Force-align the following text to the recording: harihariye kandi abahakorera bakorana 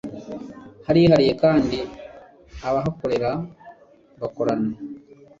harihariye 0.85 1.33
kandi 1.43 1.77
abahakorera 2.67 3.31
bakorana 4.19 4.71